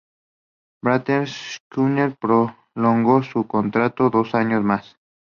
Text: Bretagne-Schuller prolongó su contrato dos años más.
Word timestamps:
Bretagne-Schuller 0.81 2.15
prolongó 2.17 3.21
su 3.21 3.45
contrato 3.45 4.09
dos 4.09 4.33
años 4.33 4.63
más. 4.63 4.97